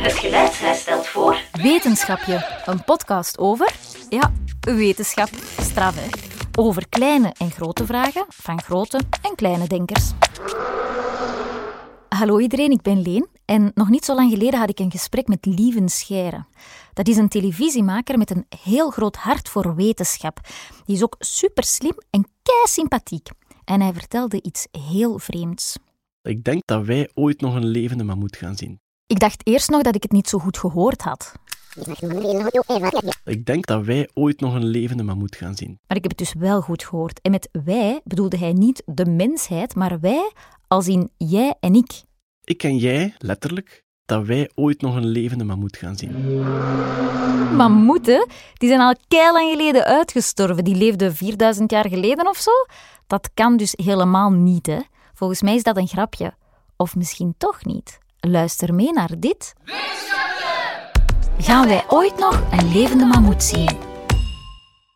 Het 0.00 0.12
geluidshuis 0.12 0.80
stelt 0.80 1.06
voor... 1.06 1.40
Wetenschapje, 1.52 2.62
een 2.64 2.84
podcast 2.84 3.38
over, 3.38 3.74
ja, 4.08 4.32
wetenschap, 4.60 5.28
straf 5.60 5.94
hè. 5.94 6.08
Over 6.58 6.88
kleine 6.88 7.34
en 7.38 7.50
grote 7.50 7.86
vragen 7.86 8.24
van 8.28 8.62
grote 8.62 9.00
en 9.22 9.34
kleine 9.34 9.66
denkers. 9.66 10.12
Hallo 12.08 12.38
iedereen, 12.38 12.70
ik 12.70 12.82
ben 12.82 13.02
Leen 13.02 13.28
en 13.44 13.70
nog 13.74 13.88
niet 13.88 14.04
zo 14.04 14.14
lang 14.14 14.30
geleden 14.30 14.58
had 14.58 14.68
ik 14.68 14.78
een 14.78 14.90
gesprek 14.90 15.28
met 15.28 15.46
Lieven 15.46 15.88
Scheire. 15.88 16.44
Dat 16.92 17.08
is 17.08 17.16
een 17.16 17.28
televisiemaker 17.28 18.18
met 18.18 18.30
een 18.30 18.46
heel 18.62 18.90
groot 18.90 19.16
hart 19.16 19.48
voor 19.48 19.74
wetenschap. 19.74 20.40
Die 20.84 20.96
is 20.96 21.02
ook 21.02 21.16
super 21.18 21.64
slim 21.64 21.94
en 22.10 22.28
kei 22.42 22.62
sympathiek. 22.64 23.28
En 23.64 23.80
hij 23.80 23.92
vertelde 23.92 24.42
iets 24.42 24.66
heel 24.88 25.18
vreemds. 25.18 25.76
Ik 26.22 26.44
denk 26.44 26.62
dat 26.64 26.84
wij 26.84 27.10
ooit 27.14 27.40
nog 27.40 27.54
een 27.54 27.66
levende 27.66 28.04
mammoet 28.04 28.36
gaan 28.36 28.56
zien. 28.56 28.80
Ik 29.10 29.18
dacht 29.18 29.46
eerst 29.46 29.70
nog 29.70 29.82
dat 29.82 29.94
ik 29.94 30.02
het 30.02 30.12
niet 30.12 30.28
zo 30.28 30.38
goed 30.38 30.58
gehoord 30.58 31.02
had. 31.02 31.32
Ik 33.24 33.46
denk 33.46 33.66
dat 33.66 33.84
wij 33.84 34.08
ooit 34.14 34.40
nog 34.40 34.54
een 34.54 34.64
levende 34.64 35.02
mammoet 35.02 35.36
gaan 35.36 35.54
zien. 35.54 35.78
Maar 35.86 35.96
ik 35.96 36.02
heb 36.02 36.10
het 36.10 36.18
dus 36.18 36.34
wel 36.34 36.60
goed 36.60 36.84
gehoord. 36.84 37.20
En 37.20 37.30
met 37.30 37.48
wij 37.64 38.00
bedoelde 38.04 38.38
hij 38.38 38.52
niet 38.52 38.82
de 38.86 39.06
mensheid, 39.06 39.74
maar 39.74 40.00
wij 40.00 40.32
als 40.68 40.88
in 40.88 41.10
jij 41.16 41.54
en 41.60 41.74
ik. 41.74 42.02
Ik 42.44 42.62
en 42.62 42.76
jij, 42.76 43.14
letterlijk, 43.18 43.84
dat 44.04 44.26
wij 44.26 44.50
ooit 44.54 44.80
nog 44.80 44.94
een 44.94 45.06
levende 45.06 45.44
mammoet 45.44 45.76
gaan 45.76 45.96
zien. 45.96 46.44
Mammoeten, 47.56 48.26
die 48.54 48.68
zijn 48.68 48.80
al 48.80 48.94
lang 49.08 49.50
geleden 49.50 49.84
uitgestorven. 49.84 50.64
Die 50.64 50.76
leefden 50.76 51.14
4000 51.14 51.70
jaar 51.70 51.88
geleden 51.88 52.28
of 52.28 52.36
zo. 52.36 52.52
Dat 53.06 53.30
kan 53.34 53.56
dus 53.56 53.72
helemaal 53.76 54.30
niet, 54.30 54.66
hè. 54.66 54.80
Volgens 55.14 55.42
mij 55.42 55.54
is 55.54 55.62
dat 55.62 55.76
een 55.76 55.88
grapje. 55.88 56.34
Of 56.76 56.96
misschien 56.96 57.34
toch 57.38 57.64
niet. 57.64 57.98
Luister 58.20 58.74
mee 58.74 58.92
naar 58.92 59.10
dit. 59.18 59.52
Gaan 61.38 61.66
wij 61.68 61.84
ooit 61.88 62.18
nog 62.18 62.42
een 62.52 62.72
levende 62.72 63.04
mammoet 63.04 63.42
zien? 63.42 63.76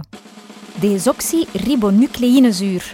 Desoxyribonucleïnezuur. 0.81 2.93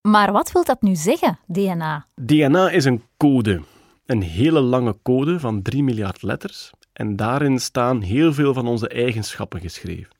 Maar 0.00 0.32
wat 0.32 0.52
wil 0.52 0.64
dat 0.64 0.82
nu 0.82 0.94
zeggen, 0.94 1.38
DNA? 1.46 2.06
DNA 2.14 2.70
is 2.70 2.84
een 2.84 3.02
code. 3.16 3.62
Een 4.06 4.22
hele 4.22 4.60
lange 4.60 4.96
code 5.02 5.40
van 5.40 5.62
3 5.62 5.82
miljard 5.82 6.22
letters. 6.22 6.70
En 6.92 7.16
daarin 7.16 7.58
staan 7.58 8.00
heel 8.00 8.32
veel 8.32 8.54
van 8.54 8.66
onze 8.66 8.88
eigenschappen 8.88 9.60
geschreven. 9.60 10.15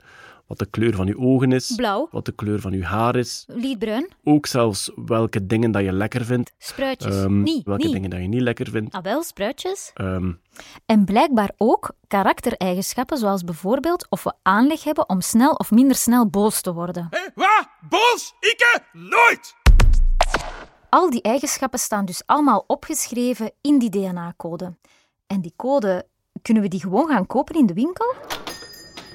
Wat 0.46 0.58
de 0.58 0.66
kleur 0.66 0.94
van 0.94 1.06
uw 1.08 1.18
ogen 1.18 1.52
is, 1.52 1.72
Blauw, 1.76 2.08
wat 2.10 2.24
de 2.24 2.32
kleur 2.32 2.60
van 2.60 2.72
uw 2.72 2.82
haar 2.82 3.16
is, 3.16 3.44
liedbruin, 3.48 4.08
ook 4.24 4.46
zelfs 4.46 4.90
welke 5.06 5.46
dingen 5.46 5.70
dat 5.70 5.82
je 5.82 5.92
lekker 5.92 6.24
vindt, 6.24 6.52
spruitjes. 6.58 7.14
ehm, 7.14 7.42
niet, 7.42 7.64
welke 7.64 7.90
dingen 7.90 8.10
dat 8.10 8.20
je 8.20 8.26
niet 8.26 8.40
lekker 8.40 8.70
vindt. 8.70 8.94
Ah 8.94 9.02
wel, 9.02 9.22
spruitjes. 9.22 9.90
Ehm, 9.94 10.32
En 10.86 11.04
blijkbaar 11.04 11.50
ook 11.56 11.90
karaktereigenschappen, 12.08 13.18
zoals 13.18 13.44
bijvoorbeeld 13.44 14.06
of 14.10 14.22
we 14.22 14.32
aanleg 14.42 14.84
hebben 14.84 15.08
om 15.08 15.20
snel 15.20 15.52
of 15.52 15.70
minder 15.70 15.96
snel 15.96 16.26
boos 16.28 16.60
te 16.60 16.72
worden. 16.74 17.06
Hé, 17.10 17.20
wat? 17.34 17.68
Bos? 17.88 18.34
Ikke? 18.40 18.78
Nooit! 18.92 19.54
Al 20.88 21.10
die 21.10 21.22
eigenschappen 21.22 21.78
staan 21.78 22.04
dus 22.04 22.22
allemaal 22.26 22.64
opgeschreven 22.66 23.50
in 23.60 23.78
die 23.78 23.90
DNA-code. 23.90 24.74
En 25.26 25.40
die 25.40 25.52
code, 25.56 26.06
kunnen 26.42 26.62
we 26.62 26.68
die 26.68 26.80
gewoon 26.80 27.08
gaan 27.08 27.26
kopen 27.26 27.54
in 27.54 27.66
de 27.66 27.74
winkel? 27.74 28.14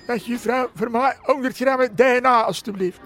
Zeg 0.08 0.26
juffrouw, 0.26 0.70
voor 0.76 0.92
mij 0.92 1.18
100 1.22 1.56
gram 1.56 1.88
DNA, 1.96 2.44
alstublieft. 2.44 3.00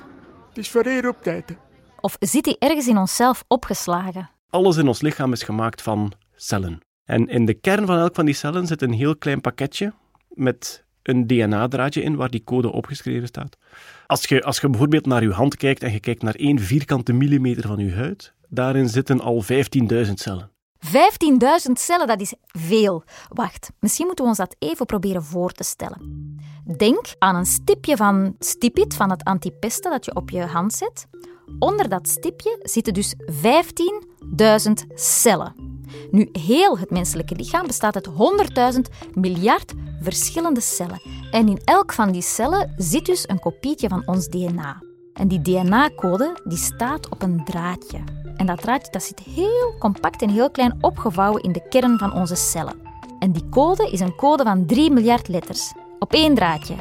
Het 0.49 0.57
is 0.57 0.69
voor 0.69 0.85
hier 0.85 1.07
op 1.07 1.23
tijd. 1.23 1.49
hè. 1.49 1.55
Of 1.99 2.15
zit 2.19 2.43
die 2.43 2.57
ergens 2.59 2.87
in 2.87 2.97
onszelf 2.97 3.43
opgeslagen? 3.47 4.29
alles 4.55 4.77
in 4.77 4.87
ons 4.87 5.01
lichaam 5.01 5.31
is 5.31 5.43
gemaakt 5.43 5.81
van 5.81 6.13
cellen. 6.35 6.79
En 7.05 7.27
in 7.27 7.45
de 7.45 7.53
kern 7.53 7.85
van 7.85 7.97
elk 7.97 8.15
van 8.15 8.25
die 8.25 8.33
cellen 8.33 8.67
zit 8.67 8.81
een 8.81 8.93
heel 8.93 9.15
klein 9.15 9.41
pakketje 9.41 9.93
met 10.29 10.85
een 11.03 11.27
DNA-draadje 11.27 12.01
in 12.01 12.15
waar 12.15 12.29
die 12.29 12.43
code 12.43 12.71
opgeschreven 12.71 13.27
staat. 13.27 13.57
Als 14.07 14.25
je, 14.25 14.41
als 14.43 14.59
je 14.59 14.69
bijvoorbeeld 14.69 15.05
naar 15.05 15.23
je 15.23 15.31
hand 15.31 15.55
kijkt 15.55 15.83
en 15.83 15.91
je 15.91 15.99
kijkt 15.99 16.21
naar 16.21 16.35
één 16.35 16.59
vierkante 16.59 17.13
millimeter 17.13 17.67
van 17.67 17.79
je 17.79 17.93
huid, 17.93 18.33
daarin 18.49 18.89
zitten 18.89 19.21
al 19.21 19.43
15.000 19.43 20.11
cellen. 20.13 20.51
15.000 20.85 21.71
cellen, 21.73 22.07
dat 22.07 22.21
is 22.21 22.33
veel. 22.45 23.03
Wacht, 23.29 23.71
misschien 23.79 24.05
moeten 24.05 24.23
we 24.23 24.29
ons 24.29 24.39
dat 24.39 24.55
even 24.59 24.85
proberen 24.85 25.23
voor 25.23 25.51
te 25.51 25.63
stellen. 25.63 26.33
Denk 26.77 27.05
aan 27.19 27.35
een 27.35 27.45
stipje 27.45 27.97
van 27.97 28.35
stipit, 28.39 28.95
van 28.95 29.09
het 29.09 29.23
antipesten 29.23 29.91
dat 29.91 30.05
je 30.05 30.15
op 30.15 30.29
je 30.29 30.41
hand 30.41 30.73
zet. 30.73 31.07
Onder 31.59 31.89
dat 31.89 32.09
stipje 32.09 32.59
zitten 32.61 32.93
dus 32.93 33.15
15.000 33.15 34.71
cellen. 34.93 35.55
Nu, 36.11 36.29
heel 36.31 36.79
het 36.79 36.89
menselijke 36.89 37.35
lichaam 37.35 37.67
bestaat 37.67 37.95
uit 37.95 38.09
100.000 38.73 39.13
miljard 39.13 39.73
verschillende 40.01 40.61
cellen. 40.61 41.01
En 41.31 41.47
in 41.47 41.61
elk 41.63 41.93
van 41.93 42.11
die 42.11 42.21
cellen 42.21 42.73
zit 42.75 43.05
dus 43.05 43.29
een 43.29 43.39
kopietje 43.39 43.87
van 43.87 44.03
ons 44.05 44.27
DNA. 44.27 44.83
En 45.13 45.27
die 45.27 45.41
DNA-code 45.41 46.39
die 46.43 46.57
staat 46.57 47.09
op 47.09 47.21
een 47.21 47.45
draadje. 47.45 48.14
En 48.35 48.45
dat 48.45 48.61
draadje 48.61 48.91
dat 48.91 49.03
zit 49.03 49.19
heel 49.19 49.75
compact 49.79 50.21
en 50.21 50.29
heel 50.29 50.51
klein 50.51 50.77
opgevouwen 50.81 51.41
in 51.41 51.51
de 51.51 51.67
kern 51.69 51.97
van 51.97 52.13
onze 52.13 52.35
cellen. 52.35 52.81
En 53.19 53.31
die 53.31 53.49
code 53.49 53.91
is 53.91 53.99
een 53.99 54.15
code 54.15 54.43
van 54.43 54.65
3 54.65 54.91
miljard 54.91 55.27
letters. 55.27 55.73
Op 55.99 56.13
één 56.13 56.35
draadje. 56.35 56.75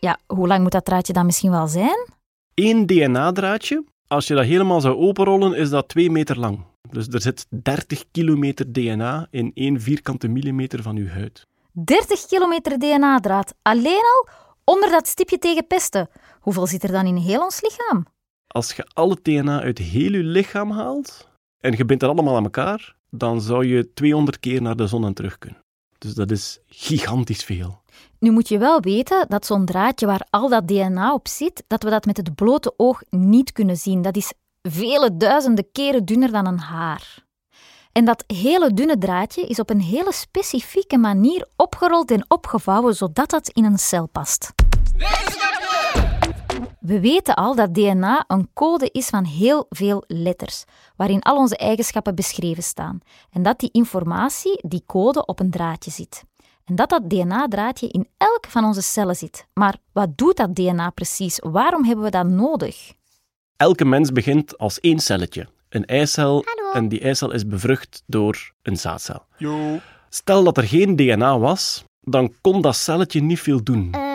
Ja, 0.00 0.18
hoe 0.26 0.46
lang 0.46 0.62
moet 0.62 0.72
dat 0.72 0.84
draadje 0.84 1.12
dan 1.12 1.26
misschien 1.26 1.50
wel 1.50 1.66
zijn? 1.66 2.08
Eén 2.54 2.86
DNA-draadje, 2.86 3.84
als 4.06 4.26
je 4.26 4.34
dat 4.34 4.44
helemaal 4.44 4.80
zou 4.80 4.96
openrollen, 4.96 5.54
is 5.54 5.70
dat 5.70 5.88
2 5.88 6.10
meter 6.10 6.38
lang. 6.38 6.64
Dus 6.90 7.06
er 7.08 7.20
zit 7.20 7.46
30 7.48 8.04
kilometer 8.10 8.72
DNA 8.72 9.26
in 9.30 9.50
één 9.54 9.80
vierkante 9.80 10.28
millimeter 10.28 10.82
van 10.82 10.96
uw 10.96 11.08
huid. 11.08 11.46
30 11.72 12.26
kilometer 12.26 12.78
DNA-draad. 12.78 13.54
Alleen 13.62 14.02
al 14.14 14.28
onder 14.64 14.90
dat 14.90 15.06
stipje 15.06 15.38
tegen 15.38 15.66
pesten. 15.66 16.08
Hoeveel 16.40 16.66
zit 16.66 16.82
er 16.82 16.92
dan 16.92 17.06
in 17.06 17.16
heel 17.16 17.42
ons 17.42 17.60
lichaam? 17.60 18.06
Als 18.56 18.72
je 18.72 18.86
al 18.92 19.10
het 19.10 19.24
DNA 19.24 19.60
uit 19.60 19.78
heel 19.78 20.12
je 20.12 20.22
lichaam 20.22 20.70
haalt 20.70 21.28
en 21.60 21.76
je 21.76 21.84
bindt 21.84 22.02
dat 22.02 22.12
allemaal 22.12 22.36
aan 22.36 22.44
elkaar, 22.44 22.96
dan 23.10 23.40
zou 23.40 23.66
je 23.66 23.92
200 23.94 24.40
keer 24.40 24.62
naar 24.62 24.76
de 24.76 24.86
zon 24.86 25.04
en 25.04 25.14
terug 25.14 25.38
kunnen. 25.38 25.62
Dus 25.98 26.14
dat 26.14 26.30
is 26.30 26.58
gigantisch 26.66 27.44
veel. 27.44 27.82
Nu 28.18 28.30
moet 28.30 28.48
je 28.48 28.58
wel 28.58 28.80
weten 28.80 29.26
dat 29.28 29.46
zo'n 29.46 29.64
draadje 29.64 30.06
waar 30.06 30.26
al 30.30 30.48
dat 30.48 30.68
DNA 30.68 31.12
op 31.12 31.28
zit, 31.28 31.64
dat 31.66 31.82
we 31.82 31.90
dat 31.90 32.04
met 32.04 32.16
het 32.16 32.34
blote 32.34 32.74
oog 32.76 33.02
niet 33.10 33.52
kunnen 33.52 33.76
zien. 33.76 34.02
Dat 34.02 34.16
is 34.16 34.32
vele 34.62 35.16
duizenden 35.16 35.72
keren 35.72 36.04
dunner 36.04 36.32
dan 36.32 36.46
een 36.46 36.58
haar. 36.58 37.24
En 37.92 38.04
dat 38.04 38.24
hele 38.26 38.74
dunne 38.74 38.98
draadje 38.98 39.46
is 39.46 39.58
op 39.58 39.70
een 39.70 39.80
hele 39.80 40.12
specifieke 40.12 40.98
manier 40.98 41.48
opgerold 41.56 42.10
en 42.10 42.24
opgevouwen 42.28 42.94
zodat 42.94 43.30
dat 43.30 43.48
in 43.48 43.64
een 43.64 43.78
cel 43.78 44.06
past. 44.06 44.52
We 46.86 47.00
weten 47.00 47.34
al 47.34 47.54
dat 47.54 47.74
DNA 47.74 48.24
een 48.26 48.48
code 48.54 48.88
is 48.92 49.06
van 49.06 49.24
heel 49.24 49.66
veel 49.68 50.04
letters, 50.06 50.64
waarin 50.96 51.22
al 51.22 51.36
onze 51.36 51.56
eigenschappen 51.56 52.14
beschreven 52.14 52.62
staan. 52.62 52.98
En 53.30 53.42
dat 53.42 53.58
die 53.58 53.68
informatie, 53.72 54.60
die 54.68 54.82
code, 54.86 55.26
op 55.26 55.40
een 55.40 55.50
draadje 55.50 55.90
zit. 55.90 56.24
En 56.64 56.74
dat 56.74 56.88
dat 56.88 57.10
DNA-draadje 57.10 57.88
in 57.88 58.08
elk 58.16 58.46
van 58.48 58.64
onze 58.64 58.82
cellen 58.82 59.16
zit. 59.16 59.46
Maar 59.54 59.76
wat 59.92 60.08
doet 60.18 60.36
dat 60.36 60.54
DNA 60.54 60.90
precies? 60.90 61.38
Waarom 61.38 61.84
hebben 61.84 62.04
we 62.04 62.10
dat 62.10 62.26
nodig? 62.26 62.92
Elke 63.56 63.84
mens 63.84 64.12
begint 64.12 64.58
als 64.58 64.80
één 64.80 64.98
celletje, 64.98 65.48
een 65.68 65.84
eicel, 65.84 66.44
en 66.72 66.88
die 66.88 67.00
eicel 67.00 67.32
is 67.32 67.46
bevrucht 67.46 68.02
door 68.06 68.52
een 68.62 68.76
zaadcel. 68.76 69.22
Jo. 69.36 69.78
Stel 70.08 70.44
dat 70.44 70.56
er 70.56 70.68
geen 70.68 70.96
DNA 70.96 71.38
was, 71.38 71.84
dan 72.00 72.34
kon 72.40 72.60
dat 72.60 72.76
celletje 72.76 73.22
niet 73.22 73.40
veel 73.40 73.62
doen. 73.62 74.05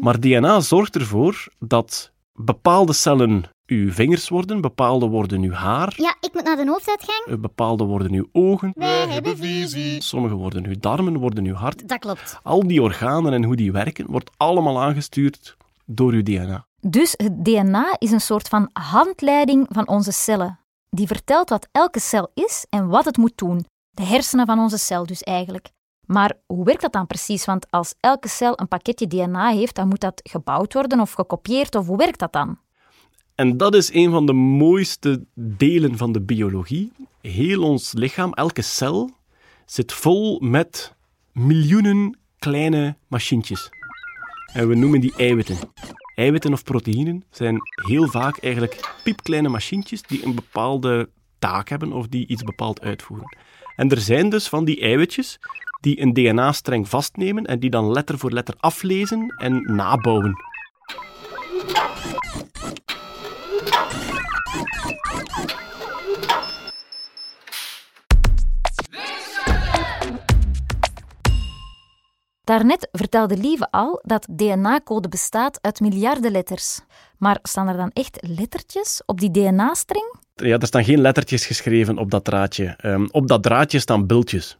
Maar 0.00 0.20
DNA 0.20 0.60
zorgt 0.60 0.94
ervoor 0.96 1.48
dat 1.58 2.12
bepaalde 2.32 2.92
cellen 2.92 3.44
uw 3.66 3.92
vingers 3.92 4.28
worden, 4.28 4.60
bepaalde 4.60 5.06
worden 5.06 5.42
uw 5.42 5.52
haar, 5.52 5.92
Ja, 5.96 6.14
ik 6.20 6.30
moet 6.34 6.44
naar 6.44 6.56
de 6.56 6.66
hoofduitgang. 6.66 7.24
eh, 7.26 7.34
bepaalde 7.36 7.84
worden 7.84 8.12
uw 8.12 8.28
ogen, 8.32 8.72
Wij 8.74 9.08
hebben 9.08 9.36
visie. 9.36 10.02
sommige 10.02 10.34
worden 10.34 10.66
uw 10.66 10.74
darmen, 10.80 11.18
worden 11.18 11.44
uw 11.44 11.54
hart. 11.54 11.88
Dat 11.88 11.98
klopt. 11.98 12.38
Al 12.42 12.66
die 12.66 12.82
organen 12.82 13.32
en 13.32 13.44
hoe 13.44 13.56
die 13.56 13.72
werken, 13.72 14.06
wordt 14.10 14.30
allemaal 14.36 14.80
aangestuurd 14.82 15.56
door 15.86 16.12
uw 16.12 16.22
DNA. 16.22 16.66
Dus 16.80 17.14
het 17.16 17.44
DNA 17.44 17.96
is 17.98 18.10
een 18.10 18.20
soort 18.20 18.48
van 18.48 18.68
handleiding 18.72 19.66
van 19.70 19.88
onze 19.88 20.12
cellen. 20.12 20.58
Die 20.88 21.06
vertelt 21.06 21.48
wat 21.48 21.68
elke 21.72 22.00
cel 22.00 22.30
is 22.34 22.66
en 22.70 22.88
wat 22.88 23.04
het 23.04 23.16
moet 23.16 23.38
doen. 23.38 23.66
De 23.90 24.02
hersenen 24.04 24.46
van 24.46 24.58
onze 24.58 24.78
cel 24.78 25.06
dus 25.06 25.22
eigenlijk. 25.22 25.68
Maar 26.12 26.32
hoe 26.46 26.64
werkt 26.64 26.80
dat 26.80 26.92
dan 26.92 27.06
precies? 27.06 27.44
Want 27.44 27.70
als 27.70 27.94
elke 28.00 28.28
cel 28.28 28.60
een 28.60 28.68
pakketje 28.68 29.06
DNA 29.06 29.48
heeft, 29.48 29.74
dan 29.74 29.88
moet 29.88 30.00
dat 30.00 30.20
gebouwd 30.24 30.72
worden 30.72 31.00
of 31.00 31.12
gekopieerd, 31.12 31.74
of 31.74 31.86
hoe 31.86 31.96
werkt 31.96 32.18
dat 32.18 32.32
dan? 32.32 32.58
En 33.34 33.56
dat 33.56 33.74
is 33.74 33.92
een 33.92 34.10
van 34.10 34.26
de 34.26 34.32
mooiste 34.32 35.24
delen 35.34 35.96
van 35.96 36.12
de 36.12 36.20
biologie. 36.20 36.92
Heel 37.20 37.62
ons 37.62 37.92
lichaam, 37.92 38.32
elke 38.32 38.62
cel, 38.62 39.10
zit 39.66 39.92
vol 39.92 40.40
met 40.40 40.94
miljoenen 41.32 42.18
kleine 42.38 42.96
machientjes. 43.08 43.68
En 44.52 44.68
we 44.68 44.74
noemen 44.74 45.00
die 45.00 45.14
eiwitten. 45.16 45.58
Eiwitten 46.14 46.52
of 46.52 46.64
proteïnen 46.64 47.24
zijn 47.30 47.56
heel 47.88 48.08
vaak 48.08 48.38
eigenlijk 48.38 48.94
piepkleine 49.04 49.48
machientjes 49.48 50.02
die 50.02 50.24
een 50.24 50.34
bepaalde 50.34 51.08
taak 51.38 51.68
hebben 51.68 51.92
of 51.92 52.06
die 52.08 52.26
iets 52.26 52.42
bepaald 52.42 52.80
uitvoeren. 52.80 53.36
En 53.76 53.90
er 53.90 54.00
zijn 54.00 54.28
dus 54.28 54.48
van 54.48 54.64
die 54.64 54.80
eiwitjes 54.80 55.38
die 55.80 56.00
een 56.00 56.12
DNA-streng 56.12 56.88
vastnemen 56.88 57.44
en 57.46 57.58
die 57.58 57.70
dan 57.70 57.92
letter 57.92 58.18
voor 58.18 58.32
letter 58.32 58.54
aflezen 58.58 59.34
en 59.36 59.62
nabouwen. 59.74 60.34
Daarnet 72.50 72.88
vertelde 72.92 73.36
Lieve 73.36 73.70
al 73.70 74.00
dat 74.02 74.26
DNA-code 74.30 75.08
bestaat 75.08 75.58
uit 75.60 75.80
miljarden 75.80 76.30
letters. 76.30 76.80
Maar 77.18 77.38
staan 77.42 77.68
er 77.68 77.76
dan 77.76 77.90
echt 77.92 78.18
lettertjes 78.20 79.02
op 79.06 79.20
die 79.20 79.30
DNA-streng? 79.30 80.14
Ja, 80.34 80.58
er 80.58 80.66
staan 80.66 80.84
geen 80.84 81.00
lettertjes 81.00 81.46
geschreven 81.46 81.98
op 81.98 82.10
dat 82.10 82.24
draadje. 82.24 82.74
Ehm, 82.76 83.06
op 83.10 83.28
dat 83.28 83.42
draadje 83.42 83.78
staan 83.78 84.06
bultjes. 84.06 84.58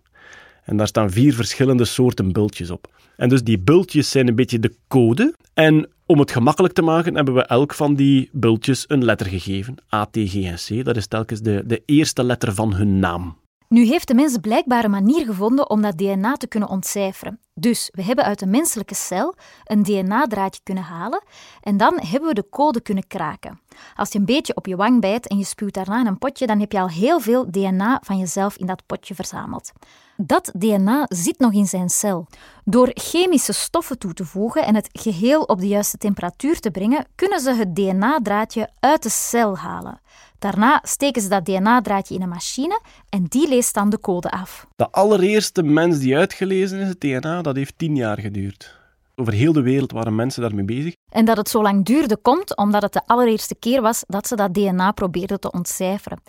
En 0.64 0.76
daar 0.76 0.86
staan 0.86 1.10
vier 1.10 1.34
verschillende 1.34 1.84
soorten 1.84 2.32
bultjes 2.32 2.70
op. 2.70 2.86
En 3.16 3.28
dus 3.28 3.42
die 3.42 3.58
bultjes 3.58 4.10
zijn 4.10 4.28
een 4.28 4.34
beetje 4.34 4.58
de 4.58 4.74
code. 4.88 5.34
En 5.54 5.88
om 6.06 6.18
het 6.18 6.30
gemakkelijk 6.30 6.74
te 6.74 6.82
maken, 6.82 7.14
hebben 7.14 7.34
we 7.34 7.42
elk 7.42 7.74
van 7.74 7.94
die 7.94 8.28
bultjes 8.32 8.84
een 8.88 9.04
letter 9.04 9.26
gegeven. 9.26 9.74
A, 9.94 10.04
T, 10.04 10.16
G 10.16 10.34
en 10.34 10.54
C. 10.54 10.84
Dat 10.84 10.96
is 10.96 11.06
telkens 11.06 11.40
de, 11.40 11.62
de 11.66 11.82
eerste 11.86 12.24
letter 12.24 12.54
van 12.54 12.74
hun 12.74 12.98
naam. 12.98 13.38
Nu 13.74 13.84
heeft 13.84 14.08
de 14.08 14.14
mens 14.14 14.36
blijkbaar 14.40 14.84
een 14.84 14.90
manier 14.90 15.26
gevonden 15.26 15.70
om 15.70 15.82
dat 15.82 15.98
DNA 15.98 16.34
te 16.34 16.46
kunnen 16.46 16.68
ontcijferen. 16.68 17.40
Dus 17.54 17.88
we 17.92 18.02
hebben 18.02 18.24
uit 18.24 18.42
een 18.42 18.50
menselijke 18.50 18.94
cel 18.94 19.34
een 19.64 19.82
DNA-draadje 19.82 20.60
kunnen 20.62 20.84
halen 20.84 21.22
en 21.60 21.76
dan 21.76 22.00
hebben 22.00 22.28
we 22.28 22.34
de 22.34 22.48
code 22.50 22.80
kunnen 22.80 23.06
kraken. 23.06 23.60
Als 23.94 24.12
je 24.12 24.18
een 24.18 24.24
beetje 24.24 24.54
op 24.54 24.66
je 24.66 24.76
wang 24.76 25.00
bijt 25.00 25.28
en 25.28 25.38
je 25.38 25.44
spuwt 25.44 25.74
daarna 25.74 26.00
in 26.00 26.06
een 26.06 26.18
potje, 26.18 26.46
dan 26.46 26.60
heb 26.60 26.72
je 26.72 26.80
al 26.80 26.88
heel 26.88 27.20
veel 27.20 27.50
DNA 27.50 28.00
van 28.04 28.18
jezelf 28.18 28.56
in 28.56 28.66
dat 28.66 28.86
potje 28.86 29.14
verzameld. 29.14 29.72
Dat 30.16 30.52
DNA 30.56 31.04
zit 31.08 31.38
nog 31.38 31.52
in 31.52 31.66
zijn 31.66 31.88
cel. 31.88 32.26
Door 32.64 32.90
chemische 32.94 33.52
stoffen 33.52 33.98
toe 33.98 34.12
te 34.12 34.24
voegen 34.24 34.64
en 34.64 34.74
het 34.74 34.88
geheel 34.92 35.42
op 35.42 35.60
de 35.60 35.68
juiste 35.68 35.96
temperatuur 35.96 36.60
te 36.60 36.70
brengen, 36.70 37.06
kunnen 37.14 37.40
ze 37.40 37.54
het 37.54 37.76
DNA-draadje 37.76 38.70
uit 38.80 39.02
de 39.02 39.08
cel 39.08 39.58
halen. 39.58 40.00
Daarna 40.40 40.80
steken 40.82 41.22
ze 41.22 41.28
dat 41.28 41.44
DNA-draadje 41.44 42.14
in 42.14 42.22
een 42.22 42.28
machine 42.28 42.80
en 43.08 43.24
die 43.24 43.48
leest 43.48 43.74
dan 43.74 43.90
de 43.90 44.00
code 44.00 44.30
af. 44.30 44.66
De 44.76 44.90
allereerste 44.90 45.62
mens 45.62 45.98
die 45.98 46.16
uitgelezen 46.16 46.78
is, 46.78 46.88
het 46.88 47.00
DNA, 47.00 47.42
dat 47.42 47.56
heeft 47.56 47.74
tien 47.76 47.96
jaar 47.96 48.18
geduurd. 48.18 48.78
Over 49.16 49.32
heel 49.32 49.52
de 49.52 49.62
wereld 49.62 49.92
waren 49.92 50.14
mensen 50.14 50.42
daarmee 50.42 50.64
bezig. 50.64 50.94
En 51.12 51.24
dat 51.24 51.36
het 51.36 51.48
zo 51.48 51.62
lang 51.62 51.84
duurde 51.84 52.16
komt 52.16 52.56
omdat 52.56 52.82
het 52.82 52.92
de 52.92 53.02
allereerste 53.06 53.54
keer 53.54 53.82
was 53.82 54.04
dat 54.06 54.26
ze 54.26 54.36
dat 54.36 54.54
DNA 54.54 54.92
probeerden 54.92 55.40
te 55.40 55.50
ontcijferen. 55.50 56.20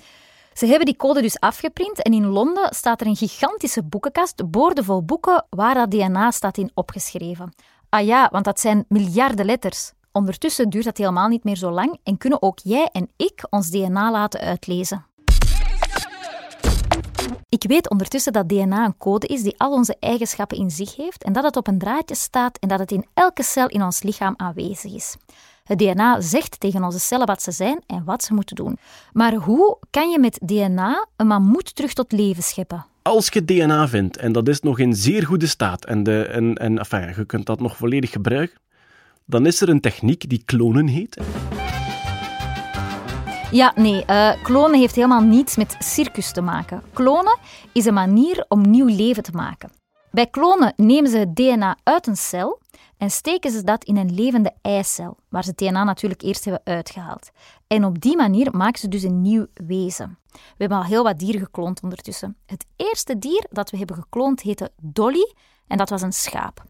Ze 0.54 0.66
hebben 0.66 0.86
die 0.86 0.96
code 0.96 1.22
dus 1.22 1.40
afgeprint 1.40 2.02
en 2.02 2.14
in 2.14 2.26
Londen 2.26 2.76
staat 2.76 3.02
er 3.02 3.08
een 3.08 3.16
gigantische 3.16 3.84
boekenkast, 3.84 4.50
boordevol 4.50 5.04
boeken, 5.04 5.46
waar 5.50 5.74
dat 5.74 5.92
DNA 5.92 6.32
staat 6.32 6.58
in 6.58 6.72
opgeschreven. 6.74 7.54
Ah 7.90 8.06
ja, 8.06 8.30
want 8.32 8.46
dat 8.46 8.60
zijn 8.60 8.86
miljarden 8.88 9.46
letters. 9.46 9.94
Ondertussen 10.12 10.70
duurt 10.70 10.86
dat 10.86 10.98
helemaal 10.98 11.28
niet 11.28 11.44
meer 11.44 11.56
zo 11.56 11.72
lang 11.72 12.00
en 12.04 12.18
kunnen 12.18 12.42
ook 12.42 12.60
jij 12.64 12.90
en 12.92 13.10
ik 13.18 13.48
ons 13.50 13.70
DNA 13.70 14.12
laten 14.12 14.40
uitlezen. 14.40 15.06
Ik 17.50 17.64
weet 17.68 17.90
ondertussen 17.90 18.34
dat 18.34 18.50
DNA 18.50 18.86
een 18.86 18.98
code 18.98 19.28
is 19.28 19.44
die 19.44 19.58
al 19.58 19.72
onze 19.72 19.96
eigenschappen 20.00 20.58
in 20.58 20.72
zich 20.72 20.96
heeft 20.96 21.24
en 21.24 21.34
dat 21.34 21.44
het 21.44 21.58
op 21.58 21.68
een 21.68 21.78
draadje 21.78 22.16
staat 22.16 22.58
en 22.58 22.68
dat 22.68 22.80
het 22.80 22.92
in 22.92 23.06
elke 23.14 23.44
cel 23.44 23.68
in 23.68 23.84
ons 23.84 24.04
lichaam 24.04 24.34
aanwezig 24.38 24.94
is. 24.94 25.16
Het 25.64 25.80
DNA 25.80 26.22
zegt 26.22 26.60
tegen 26.60 26.84
onze 26.84 27.00
cellen 27.00 27.28
wat 27.28 27.42
ze 27.42 27.52
zijn 27.52 27.84
en 27.88 28.04
wat 28.04 28.24
ze 28.24 28.34
moeten 28.34 28.56
doen. 28.56 28.78
Maar 29.14 29.34
hoe 29.34 29.78
kan 29.90 30.10
je 30.10 30.20
met 30.20 30.40
DNA 30.46 31.08
een 31.16 31.28
mammoet 31.28 31.76
terug 31.76 31.94
tot 31.94 32.12
leven 32.12 32.44
scheppen? 32.44 32.86
Als 33.02 33.28
je 33.28 33.46
DNA 33.46 33.88
vindt, 33.88 34.18
en 34.18 34.32
dat 34.32 34.48
is 34.48 34.60
nog 34.60 34.80
in 34.80 34.96
zeer 34.96 35.26
goede 35.26 35.48
staat, 35.48 35.86
en, 35.86 36.04
de, 36.04 36.24
en, 36.24 36.56
en 36.56 36.78
enfin, 36.78 37.14
je 37.18 37.26
kunt 37.26 37.46
dat 37.46 37.60
nog 37.60 37.78
volledig 37.78 38.12
gebruiken, 38.12 38.60
dan 39.26 39.46
is 39.46 39.62
er 39.62 39.70
een 39.70 39.82
techniek 39.82 40.30
die 40.30 40.44
klonen 40.46 40.88
heet. 40.88 41.22
Ja, 43.52 43.74
nee, 43.76 44.04
uh, 44.08 44.44
klonen 44.44 44.80
heeft 44.80 44.96
helemaal 44.96 45.22
niets 45.22 45.56
met 45.56 45.76
circus 45.80 46.32
te 46.32 46.42
maken. 46.42 46.82
Klonen 46.94 47.38
is 47.74 47.86
een 47.86 47.94
manier 47.94 48.46
om 48.48 48.70
nieuw 48.70 48.88
leven 48.88 49.24
te 49.24 49.32
maken. 49.32 49.72
Bij 50.12 50.28
klonen 50.28 50.74
nemen 50.76 51.12
ze 51.12 51.18
het 51.18 51.36
DNA 51.36 51.78
uit 51.84 52.08
een 52.08 52.16
cel 52.16 52.60
en 52.98 53.12
steken 53.12 53.52
ze 53.52 53.64
dat 53.64 53.84
in 53.84 53.98
een 53.98 54.14
levende 54.14 54.54
eicel, 54.62 55.18
waar 55.30 55.44
ze 55.44 55.50
het 55.50 55.58
DNA 55.58 55.84
natuurlijk 55.84 56.22
eerst 56.22 56.46
hebben 56.46 56.62
uitgehaald. 56.64 57.30
En 57.68 57.86
op 57.86 58.02
die 58.02 58.16
manier 58.16 58.56
maken 58.56 58.80
ze 58.80 58.88
dus 58.88 59.04
een 59.04 59.22
nieuw 59.22 59.46
wezen. 59.54 60.18
We 60.32 60.40
hebben 60.58 60.78
al 60.78 60.84
heel 60.84 61.04
wat 61.04 61.20
dieren 61.20 61.42
gekloond 61.42 61.84
ondertussen. 61.84 62.38
Het 62.46 62.66
eerste 62.76 63.20
dier 63.20 63.46
dat 63.50 63.70
we 63.70 63.78
hebben 63.78 63.96
gekloond 63.96 64.42
heette 64.42 64.72
Dolly 64.82 65.34
en 65.68 65.78
dat 65.78 65.90
was 65.90 66.02
een 66.02 66.14
schaap. 66.14 66.64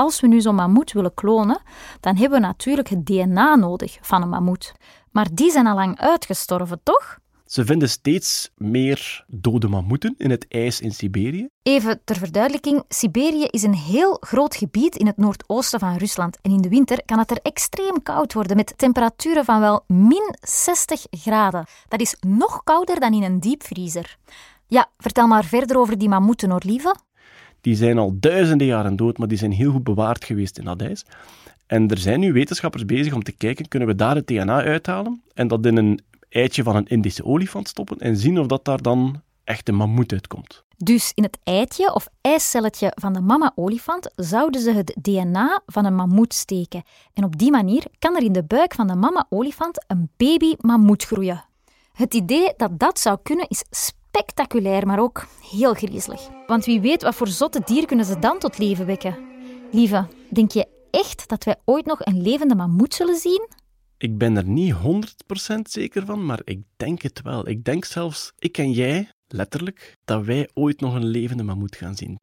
Als 0.00 0.20
we 0.20 0.26
nu 0.26 0.40
zo'n 0.40 0.54
mammoet 0.54 0.92
willen 0.92 1.14
klonen, 1.14 1.60
dan 2.00 2.16
hebben 2.16 2.40
we 2.40 2.46
natuurlijk 2.46 2.88
het 2.88 3.06
DNA 3.06 3.54
nodig 3.54 3.98
van 4.00 4.22
een 4.22 4.28
mammoet. 4.28 4.72
Maar 5.10 5.28
die 5.32 5.50
zijn 5.50 5.66
al 5.66 5.74
lang 5.74 5.98
uitgestorven, 5.98 6.80
toch? 6.82 7.18
Ze 7.44 7.64
vinden 7.64 7.90
steeds 7.90 8.50
meer 8.56 9.24
dode 9.26 9.68
mammoeten 9.68 10.14
in 10.18 10.30
het 10.30 10.46
ijs 10.48 10.80
in 10.80 10.92
Siberië. 10.92 11.48
Even 11.62 12.00
ter 12.04 12.16
verduidelijking: 12.16 12.84
Siberië 12.88 13.44
is 13.44 13.62
een 13.62 13.74
heel 13.74 14.16
groot 14.20 14.56
gebied 14.56 14.96
in 14.96 15.06
het 15.06 15.16
noordoosten 15.16 15.80
van 15.80 15.96
Rusland. 15.96 16.38
En 16.42 16.50
in 16.50 16.60
de 16.60 16.68
winter 16.68 17.04
kan 17.04 17.18
het 17.18 17.30
er 17.30 17.40
extreem 17.42 18.02
koud 18.02 18.32
worden 18.32 18.56
met 18.56 18.74
temperaturen 18.76 19.44
van 19.44 19.60
wel 19.60 19.84
min 19.86 20.34
60 20.40 21.06
graden. 21.10 21.66
Dat 21.88 22.00
is 22.00 22.16
nog 22.20 22.64
kouder 22.64 23.00
dan 23.00 23.12
in 23.12 23.22
een 23.22 23.40
diepvriezer. 23.40 24.16
Ja, 24.66 24.90
vertel 24.98 25.26
maar 25.26 25.44
verder 25.44 25.78
over 25.78 25.98
die 25.98 26.08
mammoeten, 26.08 26.50
hoor, 26.50 26.62
lieve. 26.64 26.94
Die 27.60 27.74
zijn 27.74 27.98
al 27.98 28.16
duizenden 28.20 28.66
jaren 28.66 28.96
dood, 28.96 29.18
maar 29.18 29.28
die 29.28 29.38
zijn 29.38 29.52
heel 29.52 29.72
goed 29.72 29.84
bewaard 29.84 30.24
geweest 30.24 30.58
in 30.58 30.64
dat. 30.64 31.04
En 31.66 31.88
er 31.88 31.98
zijn 31.98 32.20
nu 32.20 32.32
wetenschappers 32.32 32.84
bezig 32.84 33.12
om 33.12 33.22
te 33.22 33.32
kijken, 33.32 33.68
kunnen 33.68 33.88
we 33.88 33.94
daar 33.94 34.14
het 34.14 34.26
DNA 34.26 34.62
uithalen 34.62 35.22
en 35.34 35.48
dat 35.48 35.66
in 35.66 35.76
een 35.76 36.00
eitje 36.28 36.62
van 36.62 36.76
een 36.76 36.86
Indische 36.86 37.24
olifant 37.24 37.68
stoppen 37.68 37.98
en 37.98 38.16
zien 38.16 38.40
of 38.40 38.46
dat 38.46 38.64
daar 38.64 38.82
dan 38.82 39.22
echt 39.44 39.68
een 39.68 39.74
mammoet 39.74 40.12
uitkomt. 40.12 40.64
Dus 40.76 41.12
in 41.14 41.22
het 41.22 41.38
eitje 41.44 41.94
of 41.94 42.08
eicelletje 42.20 42.92
van 42.94 43.12
de 43.12 43.20
mama-olifant 43.20 44.10
zouden 44.16 44.60
ze 44.60 44.72
het 44.72 44.96
DNA 45.02 45.62
van 45.66 45.84
een 45.84 45.94
mammoet 45.94 46.34
steken. 46.34 46.82
En 47.14 47.24
op 47.24 47.38
die 47.38 47.50
manier 47.50 47.84
kan 47.98 48.16
er 48.16 48.22
in 48.22 48.32
de 48.32 48.44
buik 48.44 48.74
van 48.74 48.86
de 48.86 48.94
mama-olifant 48.94 49.84
een 49.86 50.10
baby-mammoet 50.16 51.04
groeien. 51.04 51.44
Het 51.92 52.14
idee 52.14 52.52
dat 52.56 52.78
dat 52.78 52.98
zou 52.98 53.18
kunnen 53.22 53.48
is 53.48 53.64
spectaculair, 54.12 54.86
maar 54.86 55.00
ook 55.00 55.26
heel 55.50 55.74
griezelig. 55.74 56.28
Want 56.46 56.64
wie 56.64 56.80
weet 56.80 57.02
wat 57.02 57.14
voor 57.14 57.28
zotte 57.28 57.60
dier 57.64 57.86
kunnen 57.86 58.04
ze 58.04 58.18
dan 58.18 58.38
tot 58.38 58.58
leven 58.58 58.86
wekken. 58.86 59.18
Lieve, 59.70 60.06
denk 60.30 60.50
je 60.52 60.66
echt 60.90 61.28
dat 61.28 61.44
wij 61.44 61.56
ooit 61.64 61.86
nog 61.86 62.04
een 62.04 62.22
levende 62.22 62.54
mammoet 62.54 62.94
zullen 62.94 63.16
zien? 63.16 63.48
Ik 63.98 64.18
ben 64.18 64.36
er 64.36 64.44
niet 64.44 64.74
100% 64.74 64.76
zeker 65.62 66.06
van, 66.06 66.26
maar 66.26 66.40
ik 66.44 66.60
denk 66.76 67.02
het 67.02 67.22
wel. 67.22 67.48
Ik 67.48 67.64
denk 67.64 67.84
zelfs, 67.84 68.32
ik 68.38 68.58
en 68.58 68.72
jij, 68.72 69.08
letterlijk, 69.26 69.96
dat 70.04 70.24
wij 70.24 70.48
ooit 70.54 70.80
nog 70.80 70.94
een 70.94 71.06
levende 71.06 71.42
mammoet 71.42 71.76
gaan 71.76 71.94
zien. 71.96 72.18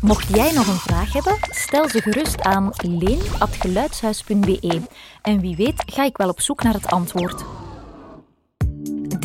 Mocht 0.00 0.34
jij 0.34 0.52
nog 0.52 0.66
een 0.66 0.74
vraag 0.74 1.12
hebben, 1.12 1.36
stel 1.40 1.88
ze 1.88 2.00
gerust 2.00 2.40
aan 2.40 2.70
leen.geluidshuis.be. 2.82 4.80
En 5.22 5.40
wie 5.40 5.56
weet 5.56 5.82
ga 5.86 6.04
ik 6.04 6.16
wel 6.16 6.28
op 6.28 6.40
zoek 6.40 6.62
naar 6.62 6.74
het 6.74 6.86
antwoord. 6.86 7.63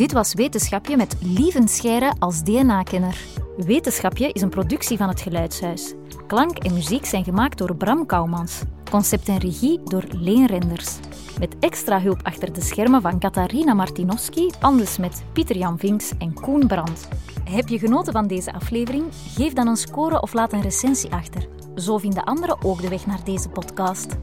Dit 0.00 0.12
was 0.12 0.34
Wetenschapje 0.34 0.96
met 0.96 1.16
Lieven 1.22 1.68
Scheire 1.68 2.14
als 2.18 2.42
DNA-kenner. 2.42 3.16
Wetenschapje 3.56 4.32
is 4.32 4.42
een 4.42 4.48
productie 4.48 4.96
van 4.96 5.08
het 5.08 5.20
Geluidshuis. 5.20 5.94
Klank 6.26 6.58
en 6.58 6.72
muziek 6.72 7.04
zijn 7.04 7.24
gemaakt 7.24 7.58
door 7.58 7.76
Bram 7.76 8.06
Kouwmans. 8.06 8.62
Concept 8.90 9.28
en 9.28 9.38
regie 9.38 9.80
door 9.84 10.04
Leen 10.10 10.46
Renders. 10.46 10.98
Met 11.38 11.56
extra 11.58 12.00
hulp 12.00 12.20
achter 12.22 12.52
de 12.52 12.60
schermen 12.60 13.02
van 13.02 13.18
Katarina 13.18 13.74
Martinowski, 13.74 14.50
anders 14.60 14.98
met 14.98 15.22
Pieter 15.32 15.56
Jan 15.56 15.78
Vinks 15.78 16.12
en 16.18 16.34
Koen 16.34 16.66
Brandt. 16.66 17.08
Heb 17.44 17.68
je 17.68 17.78
genoten 17.78 18.12
van 18.12 18.26
deze 18.26 18.52
aflevering? 18.52 19.04
Geef 19.34 19.52
dan 19.52 19.66
een 19.66 19.76
score 19.76 20.20
of 20.20 20.32
laat 20.32 20.52
een 20.52 20.62
recensie 20.62 21.12
achter. 21.12 21.48
Zo 21.74 21.98
vinden 21.98 22.24
anderen 22.24 22.64
ook 22.64 22.80
de 22.80 22.88
weg 22.88 23.06
naar 23.06 23.24
deze 23.24 23.48
podcast. 23.48 24.16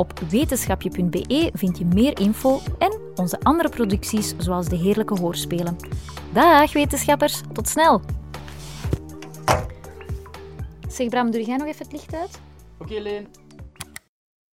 Op 0.00 0.20
wetenschapje.be 0.30 1.50
vind 1.54 1.78
je 1.78 1.84
meer 1.84 2.20
info 2.20 2.60
en 2.78 3.00
onze 3.14 3.40
andere 3.42 3.68
producties 3.68 4.34
zoals 4.38 4.68
de 4.68 4.76
Heerlijke 4.76 5.20
Hoorspelen. 5.20 5.76
Dag 6.32 6.72
wetenschappers, 6.72 7.40
tot 7.52 7.68
snel. 7.68 8.00
Zeg 10.88 11.08
Bram, 11.08 11.30
doe 11.30 11.44
jij 11.44 11.56
nog 11.56 11.66
even 11.66 11.82
het 11.82 11.92
licht 11.92 12.14
uit? 12.14 12.40
Oké, 12.78 13.00
Leen. 13.00 13.39